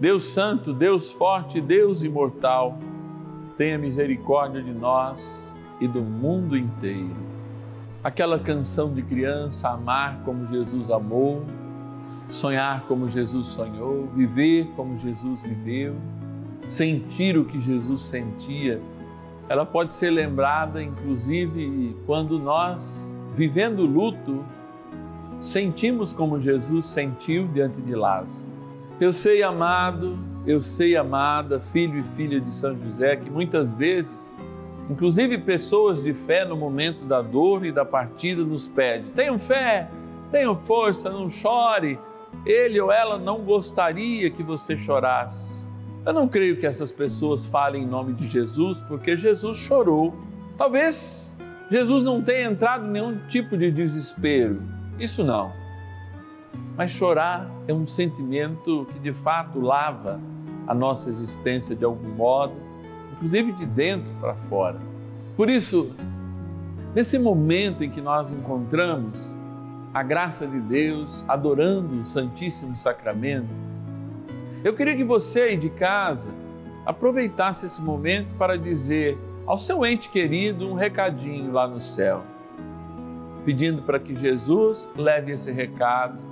Deus 0.00 0.22
Santo, 0.22 0.72
Deus 0.72 1.10
Forte, 1.10 1.60
Deus 1.60 2.04
Imortal, 2.04 2.78
tenha 3.56 3.76
misericórdia 3.76 4.62
de 4.62 4.70
nós 4.72 5.52
e 5.80 5.88
do 5.88 6.00
mundo 6.00 6.56
inteiro. 6.56 7.16
Aquela 8.04 8.38
canção 8.38 8.94
de 8.94 9.02
criança, 9.02 9.68
amar 9.68 10.20
como 10.24 10.46
Jesus 10.46 10.92
amou, 10.92 11.44
sonhar 12.28 12.82
como 12.82 13.08
Jesus 13.08 13.48
sonhou, 13.48 14.06
viver 14.14 14.68
como 14.76 14.96
Jesus 14.96 15.42
viveu 15.42 15.96
sentir 16.68 17.36
o 17.36 17.44
que 17.44 17.58
Jesus 17.58 18.02
sentia, 18.02 18.80
ela 19.48 19.64
pode 19.64 19.92
ser 19.94 20.10
lembrada, 20.10 20.82
inclusive, 20.82 21.96
quando 22.04 22.38
nós, 22.38 23.16
vivendo 23.34 23.86
luto, 23.86 24.44
sentimos 25.40 26.12
como 26.12 26.38
Jesus 26.38 26.86
sentiu 26.86 27.48
diante 27.48 27.80
de 27.80 27.94
Lázaro. 27.94 28.46
Eu 29.00 29.12
sei, 29.12 29.42
amado, 29.42 30.18
eu 30.46 30.60
sei, 30.60 30.96
amada, 30.96 31.60
filho 31.60 31.98
e 31.98 32.02
filha 32.02 32.40
de 32.40 32.52
São 32.52 32.76
José, 32.76 33.16
que 33.16 33.30
muitas 33.30 33.72
vezes, 33.72 34.34
inclusive 34.90 35.38
pessoas 35.38 36.02
de 36.02 36.12
fé 36.12 36.44
no 36.44 36.56
momento 36.56 37.06
da 37.06 37.22
dor 37.22 37.64
e 37.64 37.72
da 37.72 37.84
partida, 37.84 38.44
nos 38.44 38.68
pedem: 38.68 39.12
tenham 39.12 39.38
fé, 39.38 39.88
tenham 40.30 40.54
força, 40.54 41.08
não 41.08 41.30
chore. 41.30 41.98
Ele 42.44 42.78
ou 42.78 42.92
ela 42.92 43.18
não 43.18 43.38
gostaria 43.38 44.30
que 44.30 44.42
você 44.42 44.76
chorasse. 44.76 45.67
Eu 46.08 46.14
não 46.14 46.26
creio 46.26 46.56
que 46.56 46.66
essas 46.66 46.90
pessoas 46.90 47.44
falem 47.44 47.82
em 47.82 47.86
nome 47.86 48.14
de 48.14 48.26
Jesus, 48.26 48.80
porque 48.80 49.14
Jesus 49.14 49.58
chorou. 49.58 50.16
Talvez 50.56 51.36
Jesus 51.70 52.02
não 52.02 52.22
tenha 52.22 52.50
entrado 52.50 52.86
em 52.86 52.90
nenhum 52.92 53.18
tipo 53.26 53.58
de 53.58 53.70
desespero. 53.70 54.62
Isso 54.98 55.22
não. 55.22 55.52
Mas 56.78 56.92
chorar 56.92 57.50
é 57.68 57.74
um 57.74 57.86
sentimento 57.86 58.86
que 58.90 58.98
de 59.00 59.12
fato 59.12 59.60
lava 59.60 60.18
a 60.66 60.72
nossa 60.72 61.10
existência 61.10 61.76
de 61.76 61.84
algum 61.84 62.08
modo, 62.08 62.54
inclusive 63.12 63.52
de 63.52 63.66
dentro 63.66 64.10
para 64.18 64.34
fora. 64.34 64.78
Por 65.36 65.50
isso, 65.50 65.94
nesse 66.94 67.18
momento 67.18 67.84
em 67.84 67.90
que 67.90 68.00
nós 68.00 68.30
encontramos 68.30 69.36
a 69.92 70.02
graça 70.02 70.46
de 70.46 70.58
Deus, 70.58 71.22
adorando 71.28 72.00
o 72.00 72.06
Santíssimo 72.06 72.74
Sacramento, 72.78 73.67
eu 74.64 74.74
queria 74.74 74.96
que 74.96 75.04
você 75.04 75.42
aí 75.42 75.56
de 75.56 75.70
casa 75.70 76.30
aproveitasse 76.84 77.66
esse 77.66 77.80
momento 77.80 78.34
para 78.36 78.56
dizer 78.56 79.18
ao 79.46 79.56
seu 79.56 79.84
ente 79.84 80.08
querido 80.08 80.68
um 80.68 80.74
recadinho 80.74 81.52
lá 81.52 81.66
no 81.66 81.80
céu, 81.80 82.22
pedindo 83.44 83.82
para 83.82 83.98
que 83.98 84.14
Jesus 84.14 84.90
leve 84.96 85.32
esse 85.32 85.52
recado, 85.52 86.22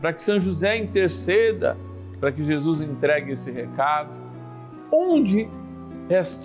para 0.00 0.12
que 0.12 0.22
São 0.22 0.38
José 0.38 0.76
interceda, 0.76 1.76
para 2.20 2.32
que 2.32 2.42
Jesus 2.42 2.80
entregue 2.80 3.32
esse 3.32 3.50
recado, 3.50 4.18
onde 4.92 5.48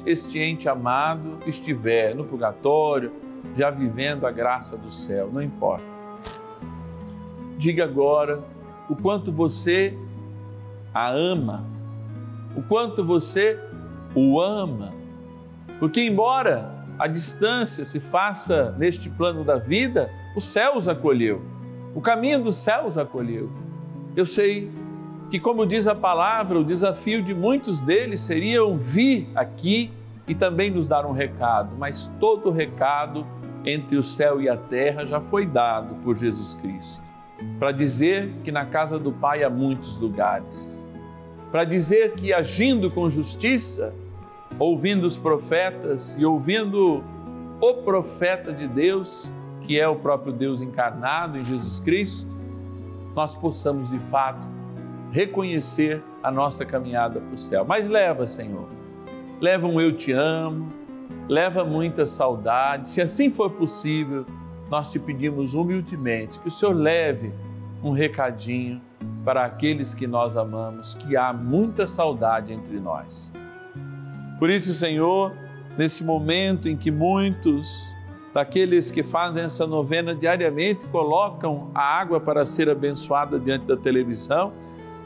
este 0.05 0.39
ente 0.39 0.67
amado 0.67 1.37
estiver, 1.45 2.15
no 2.15 2.25
purgatório, 2.25 3.11
já 3.55 3.69
vivendo 3.69 4.25
a 4.25 4.31
graça 4.31 4.75
do 4.75 4.91
céu, 4.91 5.29
não 5.31 5.41
importa. 5.41 5.85
Diga 7.57 7.83
agora 7.83 8.43
o 8.89 8.95
quanto 8.95 9.31
você 9.31 9.95
a 10.93 11.09
ama, 11.09 11.65
o 12.55 12.61
quanto 12.61 13.03
você 13.03 13.59
o 14.15 14.39
ama. 14.39 14.93
Porque, 15.79 16.01
embora 16.01 16.85
a 16.99 17.07
distância 17.07 17.83
se 17.83 17.99
faça 17.99 18.75
neste 18.77 19.09
plano 19.09 19.43
da 19.43 19.55
vida, 19.55 20.11
o 20.35 20.41
céu 20.41 20.77
os 20.77 20.87
acolheu, 20.87 21.41
o 21.95 22.01
caminho 22.01 22.41
do 22.41 22.51
céu 22.51 22.85
os 22.85 22.97
acolheu. 22.97 23.49
Eu 24.15 24.25
sei 24.25 24.69
que, 25.29 25.39
como 25.39 25.65
diz 25.65 25.87
a 25.87 25.95
palavra, 25.95 26.59
o 26.59 26.63
desafio 26.63 27.23
de 27.23 27.33
muitos 27.33 27.81
deles 27.81 28.21
seria 28.21 28.61
vir 28.75 29.29
aqui 29.33 29.91
e 30.27 30.35
também 30.35 30.69
nos 30.69 30.85
dar 30.87 31.05
um 31.05 31.11
recado, 31.11 31.75
mas 31.77 32.11
todo 32.19 32.49
o 32.49 32.51
recado 32.51 33.25
entre 33.65 33.97
o 33.97 34.03
céu 34.03 34.41
e 34.41 34.49
a 34.49 34.57
terra 34.57 35.05
já 35.05 35.19
foi 35.21 35.45
dado 35.45 35.95
por 36.03 36.15
Jesus 36.15 36.53
Cristo. 36.55 37.01
Para 37.57 37.71
dizer 37.71 38.31
que 38.43 38.51
na 38.51 38.65
casa 38.65 38.99
do 38.99 39.11
Pai 39.11 39.43
há 39.43 39.49
muitos 39.49 39.97
lugares. 39.97 40.80
Para 41.51 41.65
dizer 41.65 42.13
que 42.13 42.33
agindo 42.33 42.89
com 42.89 43.09
justiça, 43.09 43.93
ouvindo 44.57 45.05
os 45.05 45.17
profetas 45.17 46.15
e 46.17 46.25
ouvindo 46.25 47.03
o 47.59 47.73
profeta 47.83 48.53
de 48.53 48.67
Deus, 48.67 49.31
que 49.61 49.79
é 49.79 49.87
o 49.87 49.95
próprio 49.95 50.31
Deus 50.31 50.61
encarnado 50.61 51.37
em 51.37 51.43
Jesus 51.43 51.79
Cristo, 51.79 52.31
nós 53.13 53.35
possamos 53.35 53.89
de 53.89 53.99
fato 53.99 54.47
reconhecer 55.11 56.01
a 56.23 56.31
nossa 56.31 56.65
caminhada 56.65 57.19
para 57.19 57.35
o 57.35 57.37
céu. 57.37 57.65
Mas 57.65 57.87
leva, 57.87 58.25
Senhor, 58.25 58.69
leva 59.39 59.67
um 59.67 59.79
eu 59.79 59.91
te 59.91 60.13
amo, 60.13 60.71
leva 61.27 61.65
muita 61.65 62.05
saudade. 62.05 62.89
Se 62.89 63.01
assim 63.01 63.29
for 63.29 63.49
possível, 63.51 64.25
nós 64.69 64.89
te 64.89 64.97
pedimos 64.97 65.53
humildemente 65.53 66.39
que 66.39 66.47
o 66.47 66.51
Senhor 66.51 66.73
leve 66.73 67.33
um 67.83 67.91
recadinho 67.91 68.81
para 69.23 69.45
aqueles 69.45 69.93
que 69.93 70.07
nós 70.07 70.35
amamos, 70.35 70.93
que 70.95 71.15
há 71.15 71.31
muita 71.31 71.85
saudade 71.85 72.53
entre 72.53 72.79
nós. 72.79 73.31
Por 74.39 74.49
isso, 74.49 74.73
Senhor, 74.73 75.31
nesse 75.77 76.03
momento 76.03 76.67
em 76.67 76.75
que 76.75 76.91
muitos 76.91 77.93
daqueles 78.33 78.89
que 78.89 79.03
fazem 79.03 79.43
essa 79.43 79.67
novena 79.67 80.15
diariamente 80.15 80.87
colocam 80.87 81.69
a 81.75 81.81
água 81.81 82.19
para 82.19 82.45
ser 82.45 82.69
abençoada 82.69 83.39
diante 83.39 83.65
da 83.65 83.77
televisão, 83.77 84.53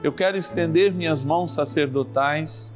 eu 0.03 0.13
quero 0.13 0.38
estender 0.38 0.93
minhas 0.93 1.25
mãos 1.25 1.53
sacerdotais 1.53 2.73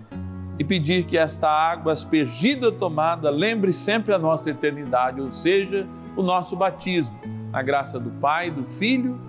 e 0.57 0.63
pedir 0.63 1.03
que 1.03 1.17
esta 1.17 1.49
água 1.49 1.93
aspergida 1.93 2.71
tomada 2.71 3.29
lembre 3.29 3.71
sempre 3.71 4.13
a 4.13 4.19
nossa 4.19 4.49
eternidade, 4.49 5.21
ou 5.21 5.31
seja, 5.31 5.87
o 6.17 6.23
nosso 6.23 6.55
batismo, 6.55 7.17
na 7.51 7.61
graça 7.61 7.99
do 7.99 8.09
Pai, 8.09 8.51
do 8.51 8.65
Filho 8.65 9.28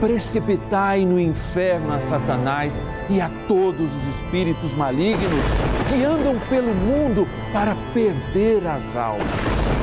precipitai 0.00 1.04
no 1.04 1.18
inferno 1.18 1.92
a 1.92 2.00
Satanás 2.00 2.82
e 3.08 3.20
a 3.20 3.30
todos 3.48 3.94
os 3.94 4.06
espíritos 4.06 4.74
malignos 4.74 5.44
que 5.88 6.04
andam 6.04 6.38
pelo 6.48 6.74
mundo 6.74 7.26
para 7.52 7.74
perder 7.92 8.66
as 8.66 8.96
almas. 8.96 9.76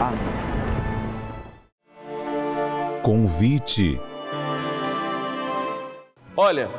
Amém. 0.00 0.40
Convite. 3.02 4.00
Olha, 6.36 6.70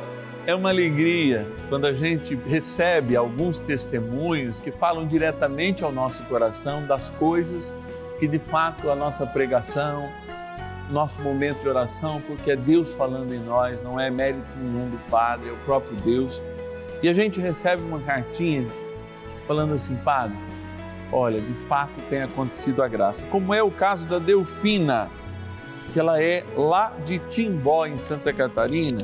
é 0.46 0.54
uma 0.54 0.70
alegria 0.70 1.46
quando 1.68 1.86
a 1.86 1.92
gente 1.92 2.34
recebe 2.34 3.14
alguns 3.14 3.60
testemunhos 3.60 4.58
que 4.58 4.70
falam 4.70 5.06
diretamente 5.06 5.84
ao 5.84 5.92
nosso 5.92 6.22
coração 6.24 6.86
das 6.86 7.10
coisas 7.10 7.74
que 8.22 8.28
de 8.28 8.38
fato 8.38 8.88
a 8.88 8.94
nossa 8.94 9.26
pregação, 9.26 10.08
nosso 10.92 11.22
momento 11.22 11.60
de 11.60 11.68
oração, 11.68 12.22
porque 12.26 12.50
é 12.50 12.56
Deus 12.56 12.92
falando 12.92 13.34
em 13.34 13.40
nós, 13.40 13.82
não 13.82 13.98
é 13.98 14.10
mérito 14.10 14.46
nenhum 14.56 14.90
do 14.90 14.98
Padre, 15.10 15.48
é 15.48 15.52
o 15.52 15.56
próprio 15.64 15.96
Deus. 15.96 16.42
E 17.02 17.08
a 17.08 17.12
gente 17.12 17.40
recebe 17.40 17.82
uma 17.82 18.00
cartinha 18.00 18.66
falando 19.46 19.74
assim, 19.74 19.96
Padre, 19.96 20.36
olha, 21.10 21.40
de 21.40 21.54
fato 21.54 22.00
tem 22.08 22.22
acontecido 22.22 22.82
a 22.82 22.88
graça. 22.88 23.26
Como 23.26 23.52
é 23.52 23.62
o 23.62 23.70
caso 23.70 24.06
da 24.06 24.18
Delfina, 24.18 25.10
que 25.92 25.98
ela 25.98 26.22
é 26.22 26.44
lá 26.56 26.92
de 27.04 27.18
Timbó, 27.18 27.86
em 27.86 27.98
Santa 27.98 28.32
Catarina, 28.32 29.00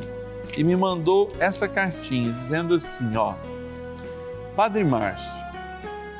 e 0.56 0.62
me 0.62 0.76
mandou 0.76 1.32
essa 1.38 1.66
cartinha 1.66 2.32
dizendo 2.32 2.74
assim, 2.74 3.16
ó, 3.16 3.34
Padre 4.54 4.84
Márcio, 4.84 5.46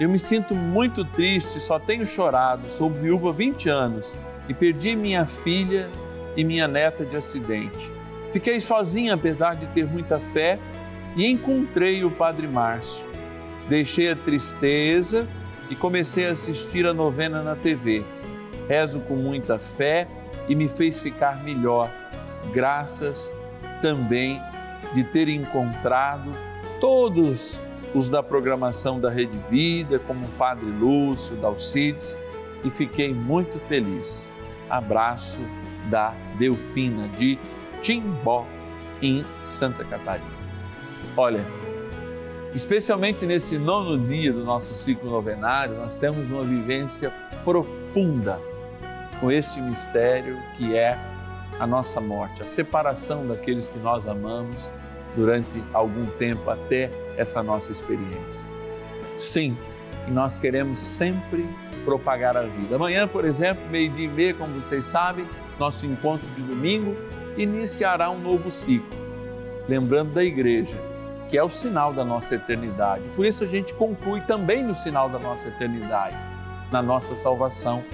eu 0.01 0.09
me 0.09 0.19
sinto 0.19 0.55
muito 0.55 1.05
triste, 1.05 1.59
só 1.59 1.79
tenho 1.79 2.07
chorado, 2.07 2.71
sou 2.71 2.89
viúva 2.89 3.31
há 3.31 3.33
20 3.33 3.69
anos 3.69 4.15
e 4.49 4.55
perdi 4.55 4.97
minha 4.97 5.27
filha 5.27 5.89
e 6.37 6.43
minha 6.43 6.67
neta 6.67 7.05
de 7.05 7.17
acidente. 7.17 7.93
Fiquei 8.33 8.61
sozinha, 8.61 9.15
apesar 9.15 9.55
de 9.55 9.67
ter 9.69 9.87
muita 9.87 10.19
fé, 10.19 10.59
e 11.17 11.27
encontrei 11.27 12.05
o 12.05 12.11
Padre 12.11 12.47
Márcio. 12.47 13.07
Deixei 13.69 14.11
a 14.11 14.17
tristeza 14.17 15.27
e 15.69 15.75
comecei 15.75 16.27
a 16.27 16.33
assistir 16.33 16.87
a 16.87 16.95
novena 16.95 17.43
na 17.43 17.57
TV. 17.57 18.05
Rezo 18.69 19.01
com 19.01 19.17
muita 19.17 19.59
fé 19.59 20.07
e 20.49 20.55
me 20.55 20.69
fez 20.69 21.01
ficar 21.01 21.43
melhor, 21.43 21.91
graças 22.53 23.35
também 23.83 24.41
de 24.95 25.05
ter 25.05 25.29
encontrado 25.29 26.33
todos 26.81 27.61
os 27.95 28.09
da 28.09 28.23
programação 28.23 29.01
da 29.01 29.11
Rede 29.11 29.37
Vida, 29.51 29.99
como 29.99 30.27
o 30.27 30.31
Padre 30.31 30.67
Lúcio, 30.67 31.37
Dalcides, 31.37 32.17
e 32.65 32.71
fiquei 32.71 33.13
muito 33.13 33.59
feliz 33.59 34.31
abraço 34.69 35.41
da 35.91 36.15
Delfina 36.39 37.09
de 37.09 37.39
Timbó, 37.83 38.47
em 39.01 39.25
Santa 39.43 39.85
Catarina. 39.85 40.27
Olha, 41.17 41.47
especialmente 42.55 43.27
nesse 43.27 43.59
nono 43.59 43.99
dia 43.99 44.33
do 44.33 44.45
nosso 44.45 44.75
ciclo 44.75 45.11
novenário, 45.11 45.77
nós 45.77 45.97
temos 45.97 46.29
uma 46.31 46.43
vivência 46.43 47.13
profunda 47.45 48.41
com 49.21 49.31
este 49.31 49.61
mistério 49.61 50.39
que 50.57 50.77
é 50.77 50.99
a 51.59 51.67
nossa 51.67 52.01
morte, 52.01 52.43
a 52.43 52.47
separação 52.47 53.27
daqueles 53.27 53.67
que 53.67 53.79
nós 53.79 54.07
amamos 54.07 54.71
durante 55.17 55.63
algum 55.73 56.07
tempo 56.07 56.49
até 56.51 56.91
essa 57.17 57.43
nossa 57.43 57.73
experiência. 57.73 58.49
Sim, 59.17 59.57
e 60.07 60.11
nós 60.11 60.37
queremos 60.37 60.81
sempre 60.81 61.49
propagar 61.85 62.37
a 62.37 62.43
vida. 62.43 62.77
Amanhã, 62.77 63.07
por 63.09 63.25
exemplo, 63.25 63.63
meio-dia 63.71 64.07
e 64.07 64.09
meia, 64.09 64.35
como 64.35 64.61
vocês 64.61 64.85
sabem, 64.85 65.27
nosso 65.59 65.87
encontro 65.87 66.27
de 66.37 66.43
domingo 66.43 66.97
iniciará 67.37 68.11
um 68.11 68.19
novo 68.19 68.51
ciclo. 68.51 68.97
Lembrando 69.69 70.13
da 70.13 70.25
igreja, 70.25 70.77
que 71.29 71.37
é 71.37 71.43
o 71.43 71.51
sinal 71.51 71.93
da 71.93 72.05
nossa 72.05 72.35
eternidade. 72.35 73.03
Por 73.15 73.27
isso 73.27 73.45
a 73.45 73.47
gente 73.47 73.75
conclui 73.75 74.21
também 74.23 74.63
no 74.65 74.75
sinal 74.75 75.09
da 75.09 75.19
nossa 75.19 75.49
eternidade, 75.49 76.17
na 76.71 76.83
nossa 76.83 77.15
salvação. 77.15 77.85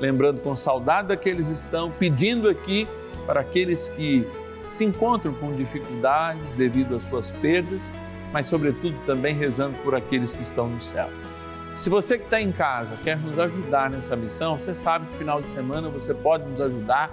Lembrando 0.00 0.40
com 0.40 0.56
saudade 0.56 1.08
daqueles 1.08 1.46
que 1.46 1.52
estão 1.52 1.90
pedindo 1.90 2.48
aqui 2.48 2.88
para 3.26 3.40
aqueles 3.40 3.88
que 3.88 4.26
se 4.66 4.84
encontram 4.84 5.34
com 5.34 5.52
dificuldades 5.52 6.54
devido 6.54 6.96
às 6.96 7.04
suas 7.04 7.32
perdas, 7.32 7.92
mas 8.32 8.46
sobretudo 8.46 8.96
também 9.04 9.34
rezando 9.34 9.76
por 9.78 9.94
aqueles 9.94 10.32
que 10.32 10.42
estão 10.42 10.68
no 10.68 10.80
céu. 10.80 11.08
Se 11.80 11.88
você 11.88 12.18
que 12.18 12.24
está 12.24 12.38
em 12.38 12.52
casa 12.52 12.98
quer 13.02 13.16
nos 13.16 13.38
ajudar 13.38 13.88
nessa 13.88 14.14
missão, 14.14 14.60
você 14.60 14.74
sabe 14.74 15.06
que 15.06 15.16
final 15.16 15.40
de 15.40 15.48
semana 15.48 15.88
você 15.88 16.12
pode 16.12 16.44
nos 16.44 16.60
ajudar 16.60 17.10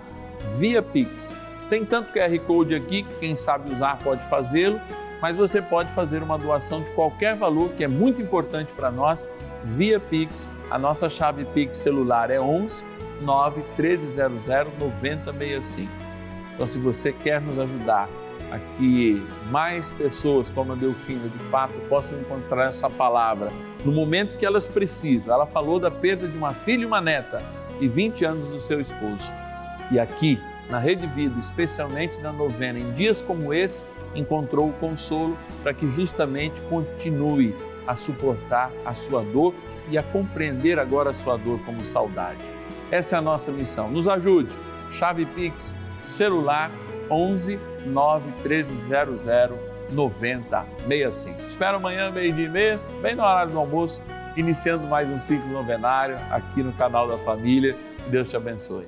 via 0.58 0.82
Pix. 0.82 1.38
Tem 1.70 1.86
tanto 1.86 2.12
QR 2.12 2.38
Code 2.46 2.76
aqui 2.76 3.04
que 3.04 3.14
quem 3.18 3.34
sabe 3.34 3.72
usar 3.72 3.98
pode 4.00 4.28
fazê-lo, 4.28 4.78
mas 5.22 5.38
você 5.38 5.62
pode 5.62 5.90
fazer 5.94 6.22
uma 6.22 6.38
doação 6.38 6.82
de 6.82 6.92
qualquer 6.92 7.34
valor 7.38 7.70
que 7.78 7.84
é 7.86 7.88
muito 7.88 8.22
importante 8.22 8.74
para 8.74 8.92
nós 8.92 9.26
via 9.64 10.02
Pix. 10.02 10.52
A 10.70 10.78
nossa 10.78 11.10
chave 11.10 11.46
Pix 11.46 11.78
celular 11.78 12.30
é 12.30 12.38
11 12.38 12.86
9 13.22 13.64
1300 13.78 14.48
9065. 14.78 15.90
Então, 16.56 16.68
se 16.68 16.78
você 16.78 17.14
quer 17.14 17.40
nos 17.40 17.58
ajudar 17.58 18.10
a 18.52 18.60
que 18.78 19.26
mais 19.50 19.94
pessoas 19.94 20.50
como 20.50 20.74
a 20.74 20.76
Delfina 20.76 21.28
de 21.28 21.40
fato 21.46 21.74
possam 21.90 22.20
encontrar 22.20 22.68
essa 22.68 22.90
palavra 22.90 23.52
no 23.84 23.92
momento 23.92 24.38
que 24.38 24.46
elas 24.46 24.68
precisam. 24.68 25.34
Ela 25.34 25.46
falou 25.46 25.80
da 25.80 25.92
perda 25.92 26.28
de 26.28 26.38
uma 26.38 26.54
filha 26.54 26.84
e 26.84 26.86
uma 26.86 27.02
neta 27.02 27.44
e 27.80 27.88
20 27.88 28.26
anos 28.26 28.50
do 28.50 28.60
seu 28.60 28.80
esposo. 28.80 29.32
E 29.92 30.00
aqui, 30.00 30.42
na 30.70 30.80
Rede 30.80 31.08
Vida, 31.08 31.38
especialmente 31.40 32.20
na 32.20 32.32
novena, 32.32 32.80
em 32.80 32.92
dias 32.94 33.22
como 33.22 33.54
esse, 33.54 33.84
encontrou 34.16 34.70
o 34.70 34.74
consolo 34.74 35.38
para 35.64 35.74
que 35.74 35.90
justamente 35.90 36.60
continue 36.70 37.56
a 37.86 37.96
suportar 37.96 38.72
a 38.86 38.94
sua 38.94 39.24
dor 39.24 39.54
e 39.90 39.98
a 39.98 40.04
compreender 40.04 40.80
agora 40.80 41.12
a 41.12 41.14
sua 41.14 41.38
dor 41.38 41.60
como 41.66 41.86
saudade. 41.86 42.44
Essa 42.92 43.16
é 43.16 43.20
a 43.20 43.22
nossa 43.22 43.52
missão. 43.52 43.90
Nos 43.90 44.08
ajude. 44.08 44.56
Chave 44.92 45.26
Pix, 45.26 45.76
celular 46.02 46.72
11 47.10 47.60
9 47.86 48.32
1300 48.44 49.26
9065. 49.92 51.46
Espero 51.46 51.78
amanhã, 51.78 52.12
meio-dia 52.12 52.46
e 52.46 52.50
meia, 52.50 52.80
bem 53.02 53.16
na 53.16 53.26
hora 53.26 53.50
do 53.50 53.58
almoço, 53.58 54.02
iniciando 54.36 54.86
mais 54.86 55.10
um 55.10 55.18
ciclo 55.18 55.50
novenário 55.50 56.18
aqui 56.30 56.62
no 56.62 56.74
canal 56.74 57.08
da 57.08 57.18
família. 57.20 57.76
Deus 58.08 58.30
te 58.30 58.36
abençoe. 58.38 58.88